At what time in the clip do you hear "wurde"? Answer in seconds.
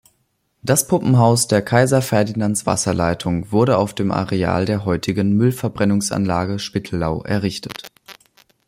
3.51-3.77